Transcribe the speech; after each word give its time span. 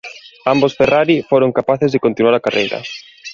Ambos 0.53 0.75
Ferrari 0.79 1.17
foron 1.31 1.51
capaces 1.59 1.89
de 1.91 2.03
continuar 2.05 2.33
a 2.35 2.43
carreira. 2.45 2.79